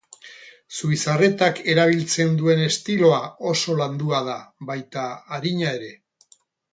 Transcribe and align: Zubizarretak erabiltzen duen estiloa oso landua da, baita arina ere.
Zubizarretak 0.77 1.59
erabiltzen 1.73 2.33
duen 2.41 2.63
estiloa 2.69 3.19
oso 3.53 3.75
landua 3.83 4.23
da, 4.31 4.39
baita 4.71 5.05
arina 5.39 5.69
ere. 5.81 5.91